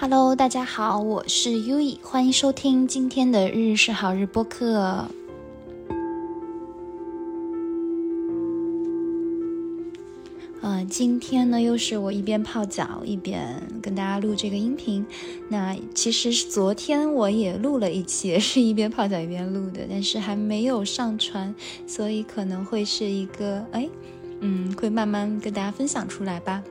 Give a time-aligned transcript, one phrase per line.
[0.00, 5.08] Hello，大家好，我是 U E，欢迎收听今天的日日是好日播客。
[10.60, 15.04] 呃，今天呢，又是我一边泡脚一边跟大家录这个音频。
[15.48, 21.52] 那其实是昨天我也录了一期，是一边泡脚一边录的，但是还没有上传，
[21.88, 23.88] 所以可能会是一个哎，
[24.42, 26.62] 嗯，会慢慢跟大家分享出来吧。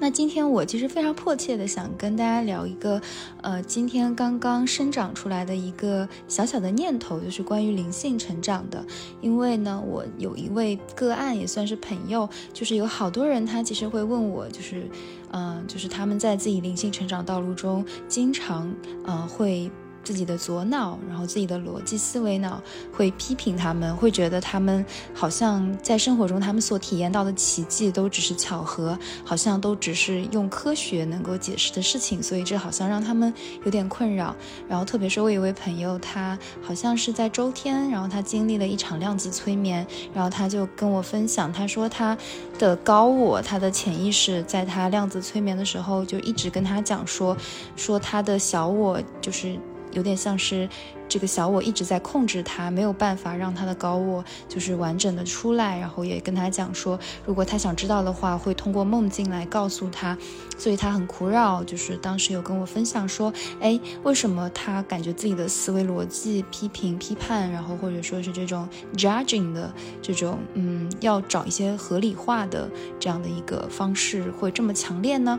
[0.00, 3.00] 那今天我其实非常迫切的想跟大家聊一个，
[3.42, 8.84] 呃，今天刚刚生长出来的一个小小的念头，就是关于灵性成长的。
[9.20, 14.88] 因为呢，我有一位个案也算是朋友，就是有好多人他其实会问我，就是，
[15.32, 18.72] 嗯，就是他们在自己灵性成长道路中，经常，
[19.04, 19.70] 呃，会。
[20.08, 22.58] 自己的左脑，然后自己的逻辑思维脑
[22.90, 33.30] 会批评他们，会觉得他们好像在生活中他们所体验到的奇迹都只是巧合，好像都只是用科学能够解释的事情，所以这好像让他们
[33.66, 34.34] 有点困扰。
[34.66, 42.16] 然后特别是我有一位朋友，他好像是在周天，然后他经历了一场量子催眠，然后他就跟我分享，他说他
[42.58, 47.36] 的高我，他的潜意识在他量子催眠的时候就一直跟他讲说，
[47.76, 49.58] 说他的小我就是。
[49.92, 50.68] 有点像是
[51.08, 55.78] 这个小我一直在控制他，没有办法让他的高我就是完整的出来。
[55.78, 60.16] 然后也跟他讲说，如果他想知道的话，会通过梦境来告诉他。
[60.58, 69.72] 所以他很苦恼，就是当时有跟我分享说，哎，为什么他感觉自己的思维逻辑批评、批判，然后或者说是这种 judging 的
[70.02, 75.38] 这种，嗯，要找一些合理化的这样的一个方式会这么强烈呢？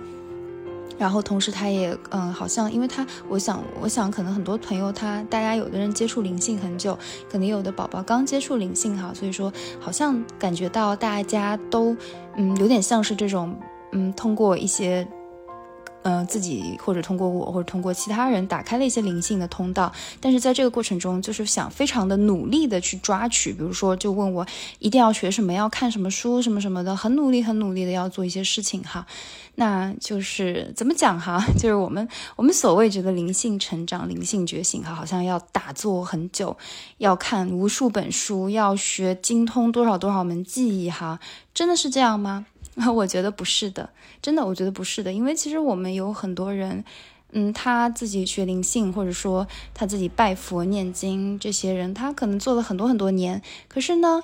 [0.99, 6.95] 然后同时，他也嗯，好像因为他，我想，我想可能很多朋友他，大家有的人接触灵性很久，
[7.31, 11.95] 可能有的宝宝刚接触灵性哈，所以说好像感觉到大家都
[12.35, 13.57] 嗯，有点像是这种
[13.93, 15.07] 嗯，通过一些。
[16.09, 24.43] 嗯，自己或者通过我，或者通过其他人打开了一些灵性的通道，但是在这个过程中，就是想非常的努力的去抓取，比如说就问我
[24.79, 29.05] 一定要学什么，要看什么书，什么什么的，很努力，很努力的要做一些事情哈。
[29.53, 36.57] 那就是怎么讲哈， 就是我们我们所谓觉得灵性成长、灵性觉醒哈，好像要打坐很久，
[36.97, 41.19] 要看无数本书，要学精通多少多少门技艺哈，
[41.53, 42.47] 真的是这样吗？
[42.95, 43.89] 我觉得不是的，
[44.21, 46.83] 真的，我觉得不是的，因为其实我们有很多人，
[47.31, 54.23] 嗯，他自己学灵性，或者说他自己拜佛念经，这些人他可能做了很多很多年，可是呢，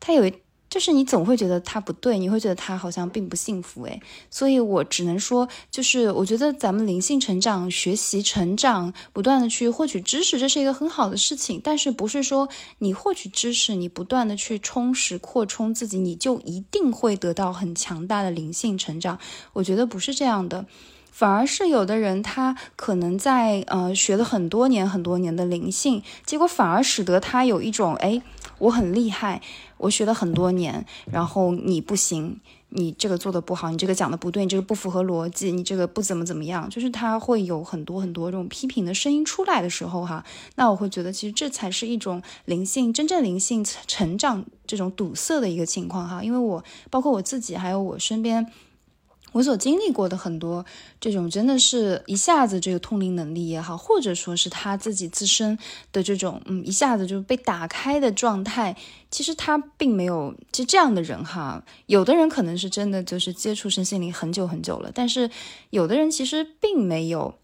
[0.00, 0.30] 他有。
[0.74, 11.60] 就是你总会觉得他不对，你会觉得他好像并不幸福诶，所以我只能说，就是我觉得咱们灵性成长、学习成长、不断的去获取知识，这是一个很好的事情。
[11.62, 12.48] 但是不是说
[12.78, 19.16] 你获取知识，你不断的去充实、扩充自己，你就一定会得到很强大的灵性成长？
[19.52, 20.66] 我觉得不是这样的，
[21.14, 28.20] 反而是有的人他可能在呃学了很多年、很多年的灵性，结果反而使得他有一种哎。
[28.58, 29.42] 我很厉害，
[29.78, 40.24] 我学了很多年，然后你不行，你这个做的不好，你这个讲的不对，你这个不符合逻辑，你这个不怎么怎么样，就是他会有很多很多这种批评的声音出来的时候，哈，
[40.54, 48.46] 那我会觉得其实这才是一种灵性真正灵性成长这种堵塞的一个情况，哈，因为我包括我自己，还有我身边。
[49.34, 50.64] 我所经历过的很多
[51.00, 55.58] 这种，真的是一下子这个通灵能力也好，或者说是他自己自身
[55.90, 58.76] 的这种，嗯，一下子就被打开的状态，
[59.10, 60.32] 其实他并没有。
[60.52, 65.28] 其实这样的人哈，有的人可能是真的就是接触身心灵很久很久了，但是
[65.70, 67.34] 有的人其实并没有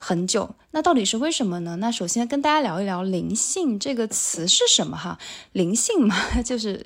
[0.00, 0.56] 很久。
[0.72, 1.76] 那到底是为什么呢？
[1.76, 5.16] 那首先跟大家聊一聊“灵性”这个词是什么哈？
[5.52, 6.84] 灵性嘛， 就是。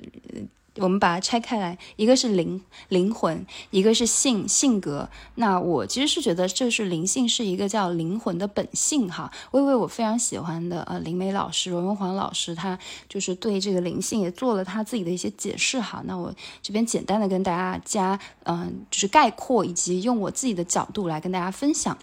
[0.77, 5.07] 我们把它拆开来，一个是灵灵魂，一个是性性格。
[5.35, 9.31] 那我其实是觉得，这是灵性是一个叫灵魂的本性哈。
[9.51, 16.01] 微微我非常喜欢的呃林梅老师、罗文煌老师，他就是对这个灵性也做了他自己的一些解释哈。
[16.05, 21.95] 那我这边简单的跟大家加嗯，就是概括以及用我自己的角度来跟大家分享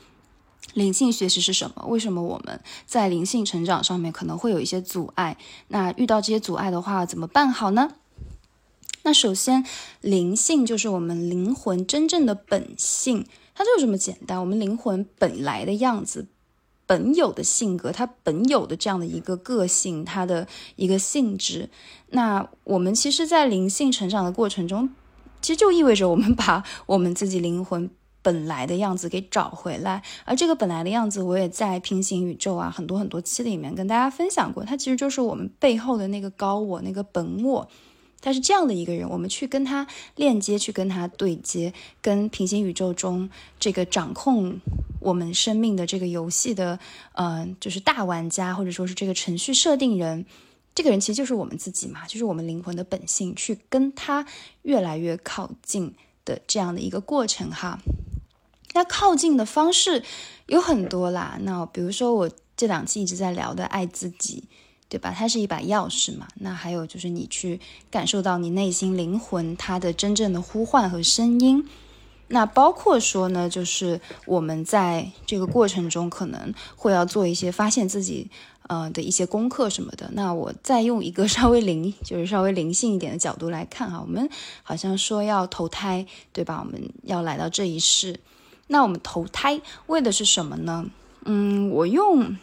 [0.74, 5.36] 灵性学习是什么，为什么我们在灵性成长上面可能会有一些阻碍。
[5.66, 7.90] 那遇到这些阻碍的话，怎么办好呢？
[9.02, 9.64] 那首先，
[10.02, 13.24] 灵性就是我们灵魂真正的本性，
[13.54, 14.38] 它就这么简单。
[14.38, 16.26] 我们灵魂本来的样子，
[16.86, 21.70] 本有的性格，它本有的这样的一个个性，它的一个性质。
[22.10, 24.90] 那我们其实，在灵性成长的过程中，
[25.40, 27.88] 其实就意味着我们把我们自己灵魂
[28.20, 30.02] 本来的样子给找回来。
[30.26, 37.66] 而这个本来的样子，我也在平行宇宙啊，很多很多期里面跟大家分享过，它其实就是我们背后的那个高我，那个本我。
[38.20, 39.86] 他是这样的一个人，我们去跟他
[40.16, 41.72] 链接，去跟他对接，
[42.02, 43.28] 跟平行宇宙中
[43.58, 44.60] 这个掌控
[45.00, 46.78] 我们生命的这个游戏的，
[47.12, 50.26] 嗯，就是大玩家或者说是这个程序设定人，
[50.74, 54.26] 这个人其实就是我们自己嘛，就是我们灵魂的本性，去跟他
[54.62, 55.94] 越来越靠近
[56.24, 57.80] 的这样的一个过程哈。
[58.74, 60.04] 那靠近的方式
[60.46, 64.44] 有很多啦，那比如说我这两期一直在聊的爱自己。
[64.90, 65.14] 对吧？
[65.16, 66.28] 它是一把钥匙嘛。
[66.34, 67.58] 那还有就是你去
[67.90, 71.66] 感受到你内心灵魂它的真正的呼唤和声音。
[72.32, 78.30] 那包括说呢，就是我们在这个过程中可能会要做一些发现自己
[78.68, 80.10] 呃的一些功课什么的。
[80.12, 84.28] 那我再用一个 稍微灵，就是稍微灵性一点的角度来看哈，我们
[84.62, 86.62] 好像说要投胎，对吧？
[86.64, 88.20] 我们要来到这一世。
[88.68, 90.86] 那我们投胎为的是什么呢？
[91.24, 92.36] 嗯，我用。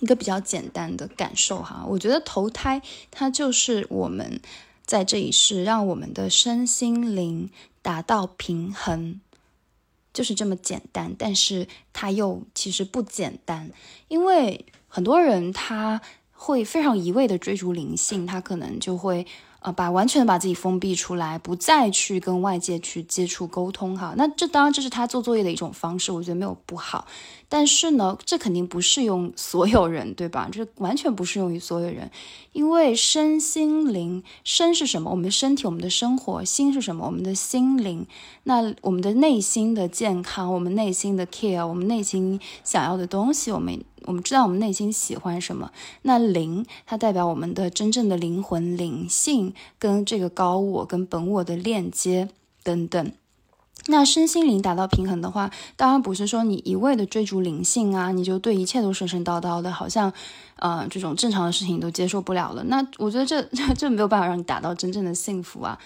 [0.00, 4.40] 一个比较简单的感受哈，我觉得投胎它就是我们
[4.84, 7.48] 在这一世让我们的身心灵
[7.80, 9.20] 达到平衡，
[10.12, 11.14] 就是这么简单。
[11.16, 13.70] 但是它又其实不简单，
[14.08, 16.00] 因为很多人他
[16.32, 19.26] 会非常一味的追逐灵性，他可能就会。
[19.60, 24.14] 呃，把完全的把自己封闭出来，不再去跟外界去接触沟通哈。
[24.16, 27.06] 那这当然这是他做作业的一种方式，我觉得没有不好。
[27.48, 30.48] 但是呢，这肯定不适用所有人，对吧？
[30.50, 32.10] 这完全不适用于所有人，
[32.52, 35.10] 因为身心灵，身是什么？
[35.10, 37.04] 我们的身体，我们的生活；心是什么？
[37.06, 38.06] 我们的心灵。
[38.44, 43.84] 那我们的内心的健康，我们内心的 care，我们内心想要的东西，我们。
[44.04, 45.70] 我们知道我们内心喜欢什么，
[46.02, 52.28] 那灵它代表我们的真正的灵魂、灵性跟这个高我、跟本我的链接
[52.62, 53.12] 等等。
[53.86, 60.12] 那身心灵达到平衡的话，当然不是说你一味的追逐灵性啊，你就对一切都神神叨叨的，好像
[60.56, 62.62] 呃这种正常的事情都接受不了了。
[62.64, 63.42] 那我觉得这
[63.74, 65.78] 这没有办法让你达到真正的幸福啊。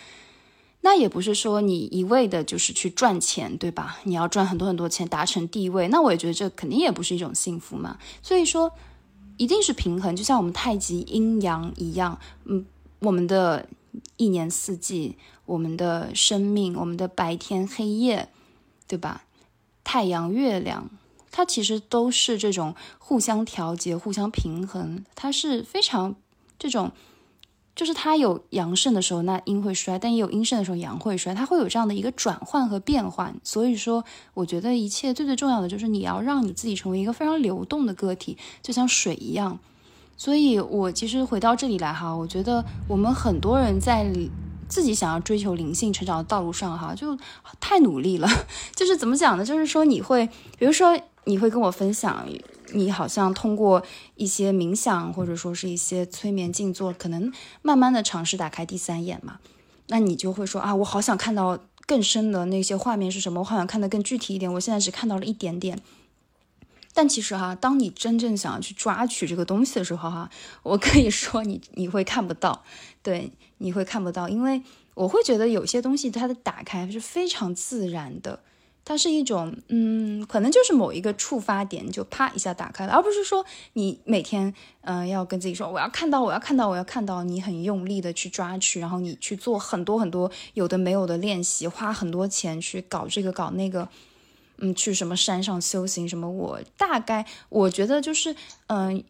[0.86, 4.00] 那也不是说你一味的就是去赚钱，对吧？
[4.02, 7.96] 你要赚很多很多钱，达成地位，那我也觉得这肯定也不是一种幸福嘛。
[8.22, 8.70] 所以说，
[9.38, 12.66] 一定是平衡，就像我们太极阴阳一样，嗯，
[12.98, 13.66] 我们的
[14.18, 15.16] 一年四季，
[15.46, 18.28] 我们的生命，我们的白天黑夜，
[18.86, 19.24] 对吧？
[19.84, 20.90] 太阳月亮，
[21.30, 26.14] 它其实都是这种互相调节、互相平衡，它是非常
[26.58, 26.92] 这种。
[27.74, 31.34] 就是它有阳盛的时候，那阴会衰；但也有阴盛的时候，阳会衰。
[31.34, 33.34] 它会有这样的一个转换和变换。
[33.42, 34.04] 所以说，
[34.34, 39.58] 我觉得一切最最重要的就是你要让你自己成为一个非常流动的个体，就像水一样。
[40.16, 44.08] 所以我其实回到这里来哈，我觉得我们很多人在
[44.68, 47.18] 自己想要追求灵性成长的道路上哈，就
[47.58, 48.28] 太努力了。
[48.76, 49.44] 就是怎么讲呢？
[49.44, 52.24] 就是说你会，比如说你会跟我分享。
[52.74, 53.82] 你好像通过
[54.16, 57.32] 一些冥想，或者说是一些催眠静坐，可能
[57.62, 59.38] 慢慢的尝试打开第三眼嘛，
[59.86, 65.80] 那你就会说啊，我好想看到更深的那些画面是什么，我好想看得更具体一点，我现在只看到了一点点。
[66.96, 70.30] 但其实哈，当你真正想要去抓取这个东西的时候哈，
[70.62, 72.64] 我可以说你你会看不到，
[73.02, 74.62] 对，你会看不到，因为
[74.94, 78.40] 我会觉得有些东西它的打开是非常自然的。
[78.84, 84.52] 它是一种，嗯，可能就是某一个触发点，就啪一下打开了，而不是说你每天，
[84.82, 93.88] 嗯，要跟自己说，我要看到，我要看到，我要看到，你很用力的去抓取，然后你去做很多很多有的没有的练习，花很多钱去搞这个搞那个，
[94.58, 98.36] 嗯，去什么山上修行什么，我大概我觉得就是，
[98.66, 99.02] 嗯。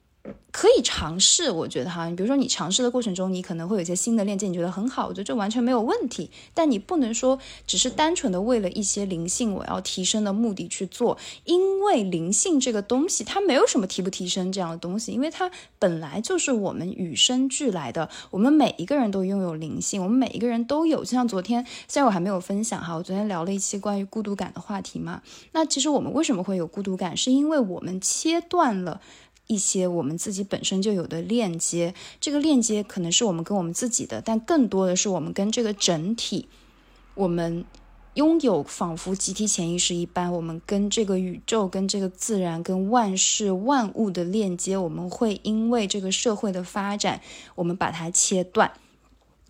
[0.51, 6.31] 可以尝试，我觉得哈，你比如说你尝试的过程中，你可能会有一些新的链接，你觉得很好，我觉得这完全没有问题。
[6.55, 21.05] 但你不能说只是单纯的为了一些灵性我要提升的目的去做，因为灵性这个东西它没有什么提不提升这样的东西，因为它本来就是我们与生俱来的，我们每一个人都拥有灵性，我们每一个人都有。
[21.05, 25.21] 就像昨天，虽然我还没有分享哈，我昨天聊了一期关于孤独感的话题嘛，
[25.53, 29.03] 那其实我们为什么会有孤独感，是因为我们切断了。
[29.47, 36.49] 一些我们自己本身就有的链接，这个链接可能是我们跟我们自己的，但更多的是我们跟这个整体，
[37.15, 37.65] 我们
[38.15, 47.21] 拥有仿佛集体潜意识一般，我们跟这个宇宙、跟这个自然、跟万事万物的链接，我们会因为这个社会的发展，
[47.57, 48.73] 我们把它切断。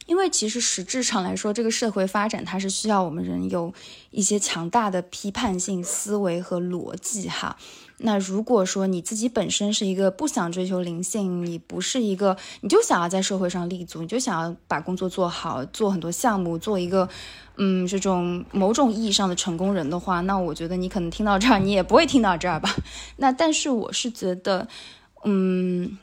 [0.07, 3.73] 因为其实实质上来说，这个社会发展它是需要我们人有
[4.11, 7.57] 一些强大的批判性思维和逻辑哈。
[7.99, 17.09] 那如果说你自己本身是一个不想追求灵性，你不是一个，你就想要在社会上立足，你就想要把工作做好，做很多项目，做一个，
[17.57, 22.75] 嗯，这种某种意义上的成功人的话，那我觉得你可能听到这儿，你也不会听到这儿吧。
[23.17, 24.67] 那但是我是觉得，
[25.25, 25.97] 嗯。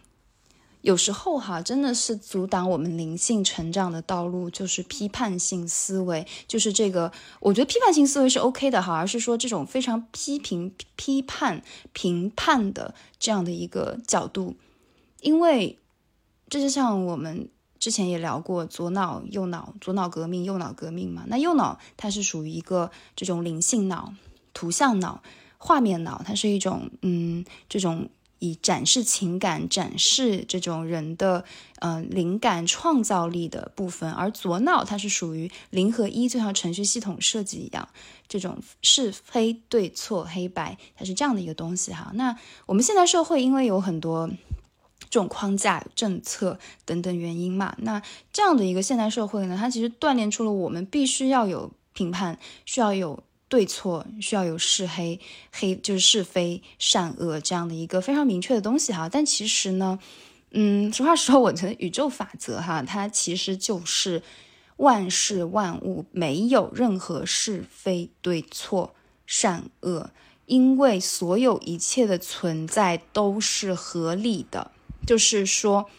[0.81, 7.11] 有时候哈，真的是阻挡我们灵性成长的道路，就是批判性思维，就是这个。
[7.39, 11.61] 我觉得批判性思维是 OK 的哈，而是说这种非常批评、批判、
[11.93, 14.55] 评判的这样的一个角度，
[15.21, 15.77] 因为
[16.49, 17.47] 这就像我们
[17.77, 21.25] 之前也聊过左脑右脑，左脑革命，右脑革命嘛。
[21.27, 24.15] 那右脑它是属于一个这种灵性脑、
[24.53, 25.21] 图像脑、
[25.59, 28.09] 画面脑，它是一种嗯这种。
[28.41, 31.45] 以展示情感、展示这种人的
[31.77, 37.87] 呃灵感、创造力的部分，而左脑它是属于零和一，就像程序系统设计一样，
[38.27, 42.11] 这种是非对错、黑白，它是这样的一个东西哈。
[42.15, 44.27] 那我们现在社会因为有很多
[45.01, 48.01] 这种框架、政策等等原因嘛，那
[48.33, 53.23] 这样的一个现代社会呢，它其实锻炼出了我们必须要有评判，需要有。
[53.51, 55.19] 对错需要有是黑，
[55.51, 59.09] 黑就是是非善恶这样的一个非常明确的东西哈。
[59.09, 59.99] 但其实呢，
[60.51, 64.23] 嗯，实话实说，我觉得宇宙法则哈，它其实就是
[64.77, 70.11] 万事万物没有任何是非对错善恶，
[70.45, 74.71] 因为所有一切的存在都是合理的。
[75.05, 75.89] 就是说，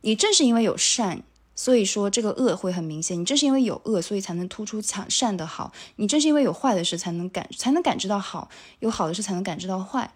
[0.00, 1.24] 你正是因为有善。
[1.62, 8.48] 所以说这个恶会很明显，你正是因为有恶，所以才能突出强善的好；你正是因为有坏的事，才能感才能感知到好；
[8.78, 10.10] 有好的事，才能感知到坏。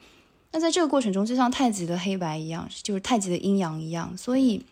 [0.53, 4.17] 那在这个过程中，就像太极的黑白一样，就是太极的阴阳一样。
[4.17, 4.65] 所以，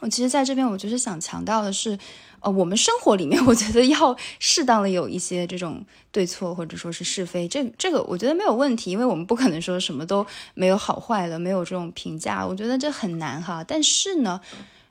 [0.00, 1.98] 我其实在这边，我就是想强调的是，
[2.40, 13.62] 呃，我们生活里面，我觉得要适当的有一些这种对错或者说是是非，这这个我觉得没有问题，因为我们不可能说什么都没有好坏的，没有这种评价，我觉得这很难哈。
[13.62, 14.40] 但是呢。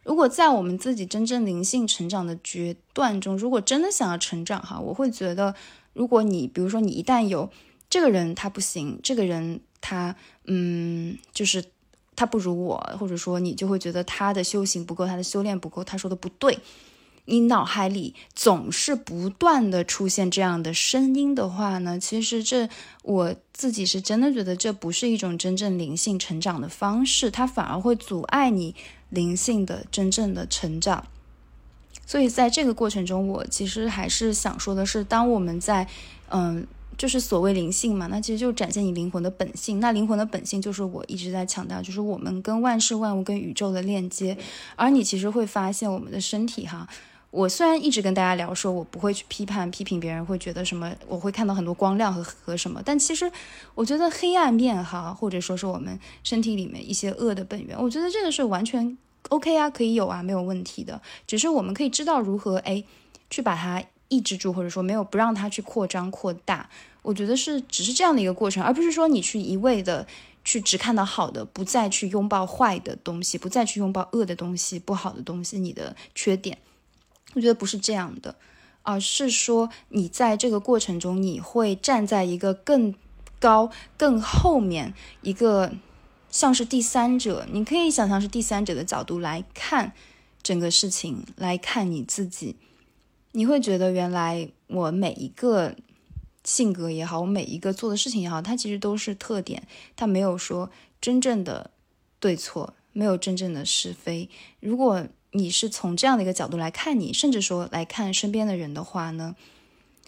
[0.10, 5.54] 如果在我们自己真正灵性成长的决断中，如果真的想要成长哈，我会觉得，
[5.94, 7.48] 如果你比如说你一旦有
[7.92, 11.64] 这个人他不行，这个人他嗯就是
[12.16, 16.58] 他不如我，或者说你就会觉得他的修行不够，他的修炼不够，他说的不对。
[17.26, 22.68] 你脑海里总是不断的出现这样的声音的话呢，其实这
[23.04, 28.74] 我自己是真的觉得这不是一种真正灵性成长的方式，它反而会阻碍你
[29.10, 31.06] 灵性的真正的成长。
[32.06, 35.88] 所以在这个过程中，我其实还是想说的是，当我们在
[36.30, 36.66] 嗯，
[36.98, 39.80] 就是所谓灵性嘛，那其实就展现你灵魂的本性。
[39.80, 44.38] 那灵魂的本性就是我一直在强调，就是我们跟万事万物、跟宇宙的链接。
[44.76, 46.88] 而你其实会发现，我们的身体哈。
[47.32, 53.32] 我虽然一直跟大家聊说，我不会去批判、批评别人，会觉得什么，我会看到很多光亮和和什么，但其实
[53.76, 58.98] 我觉得黑暗面哈，或者说是我们身体里面一些恶的本源，我觉得这个是完全
[59.30, 61.00] OK 啊，可以有啊，没有问题的。
[61.28, 62.84] 只是我们可以知道如何哎
[63.30, 66.68] 去把它抑制住，或者说没有不让它去扩张扩大。
[67.04, 70.08] 我觉得是只是这样的一个过程，而不是说你去一味的
[70.44, 76.58] 去只看到好的，不再去拥抱坏的东西，不再去拥抱恶的东西、不好的东西，你的缺点。
[77.34, 78.36] 我觉得不是这样的，
[78.82, 82.96] 而是说你在这个过程中，你会站在一个更
[83.40, 85.72] 高、更后面一个
[86.30, 89.94] 像是第三者，你可以想象是第三者的角度来看
[90.42, 92.56] 整个事情，来看你自己，
[93.34, 95.76] 你会觉得原来我每一个
[96.44, 101.72] 性格也好，我每一个做的事情也好，它其实都是特点，它没有说真正的
[102.20, 104.30] 对错，没有真正的是非。
[104.60, 109.36] 如果你是从这样的一个角度来看你，甚至说来看身边的人的话呢，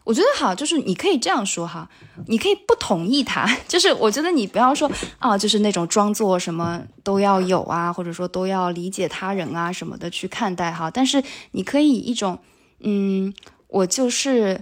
[0.03, 1.87] 我觉得好，就是你可以这样说哈，
[2.25, 12.39] 你可以不同意他， 就是我觉得你不要说啊，就是那种装作什么都要有啊，或者说都要理解他人啊什么的去看待哈，但是你可以一种，
[12.79, 13.31] 嗯，
[13.67, 14.59] 我就是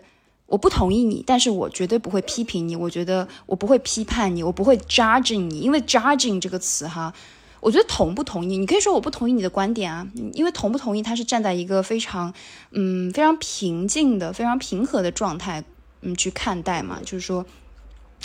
[0.47, 7.13] 我不同意你，但是我绝对不会批评你，我觉得我不会批判你，我不会 judging 你，因为 judging 这个词哈。
[7.59, 12.33] 我觉得同不同意，你可以说我不同意你的观点啊，因为同不同意，他是站在一个非常，
[12.71, 15.63] 嗯，非常平静的、非常平和的状态，
[16.01, 16.99] 嗯，去看待嘛。
[17.03, 17.45] 就是说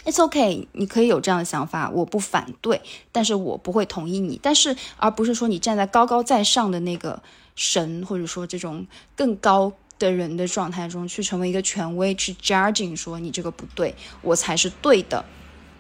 [0.04, 4.38] ，it's okay，你可以有这样的想法，我不反对，但是我不会同意你。
[4.42, 7.22] 但是，而不是说你站在高高在上的那个
[7.56, 8.86] 神，或者说这种
[9.16, 15.24] 更高的人的状态中去成为一个权威，去 judging 说你这个不对，我才是对的。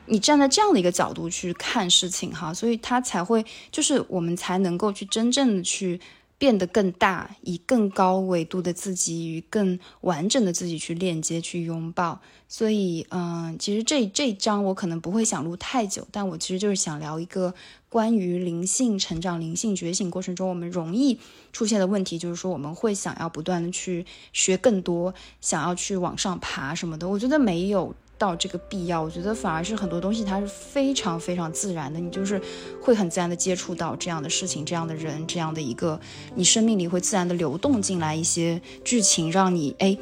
[0.06, 6.00] 你站在这样的一个角度去看事情，哈，所以他才会，就是我们才能够去真正的去
[6.36, 12.20] 变得更大，以更高维度的自己与更完整的自己去链接、去拥抱。
[12.48, 17.54] 所以，嗯，其实这这一章我可能不会想录太久，但我其实就是想聊一个
[17.88, 21.18] 关于灵性成长、灵性觉醒过程中我们容易
[21.52, 27.08] 出现的问题，就是说我们会想要不断的去学更多，想要去往上爬什么的。
[27.08, 27.94] 我觉得没有。
[28.16, 29.00] 到这个必要。
[29.02, 32.40] 我觉得反而是很多东西它是非常非常自然的，你就是
[32.80, 36.00] 会很自然的接触到这样的事情、这样的人、这样的一个
[36.34, 39.96] 你生命里会自然的流动进来一些剧情，让你哎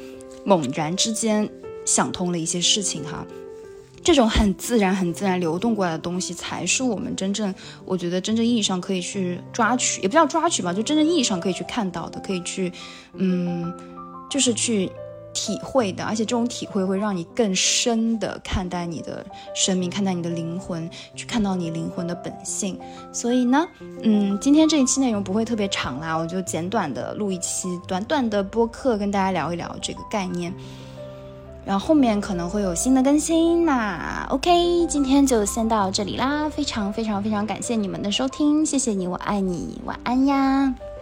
[0.45, 1.49] 猛然之间
[1.85, 3.25] 想通了一些事情哈。
[4.05, 7.55] 这种很自然、很自然流动过来的东西，才是我们真正，
[7.85, 12.69] 我觉得真正意义上可以去抓取，也不叫抓取吧，就真正意义上可以去看到的，可以去，
[13.13, 13.73] 嗯，
[14.29, 14.91] 就是去
[15.33, 16.03] 体会的。
[16.03, 19.25] 而且这种体会会让你更深的看待你的
[19.55, 22.79] 生命，看待你的灵魂，去看到你灵魂的本性。
[23.11, 23.67] 所以呢，
[24.01, 30.53] 嗯，今天这一期内容不会特别长啦，我就简短的录一期短短的播客，跟大家聊一聊这个概念。
[31.65, 40.92] 然后后面可能会有新的更新，那 OK，今天就先到这里啦，非常非常非常感谢你们的收听，谢谢你，我爱你，晚安呀。